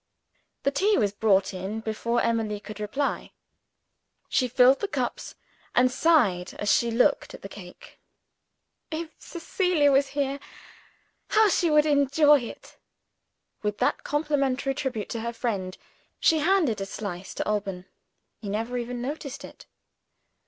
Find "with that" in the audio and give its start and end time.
13.61-14.03